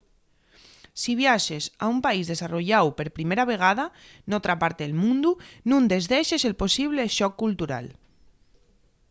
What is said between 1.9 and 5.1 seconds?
un país desarrolláu per primera vegada n'otra parte del